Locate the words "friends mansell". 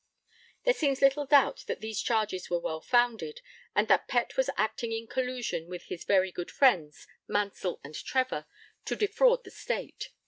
6.49-7.79